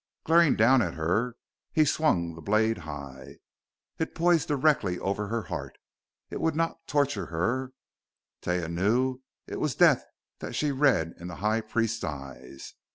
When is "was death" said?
9.59-10.03